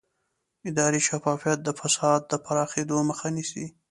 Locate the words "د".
1.63-1.69, 2.31-2.33